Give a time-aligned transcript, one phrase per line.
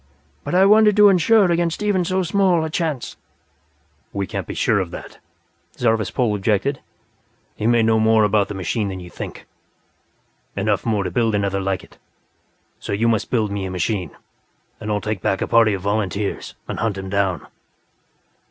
[0.43, 3.17] But I wanted to insure against even so small a chance."
[4.11, 5.19] "We can't be sure of that,"
[5.77, 6.81] Zarvas Pol objected.
[7.55, 9.45] "He may know more about the machine than you think;
[10.55, 11.99] enough more to build another like it.
[12.79, 14.09] So you must build me a machine
[14.79, 17.45] and I'll take back a party of volunteers and hunt him down."